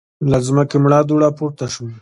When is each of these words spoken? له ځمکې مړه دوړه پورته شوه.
له 0.31 0.37
ځمکې 0.47 0.77
مړه 0.83 0.99
دوړه 1.09 1.29
پورته 1.37 1.65
شوه. 1.73 1.89